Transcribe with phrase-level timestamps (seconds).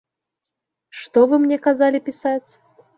[1.03, 2.51] Што вы мне казалі пісаць?